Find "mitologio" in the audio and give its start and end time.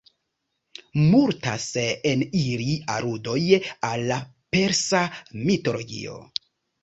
5.51-6.17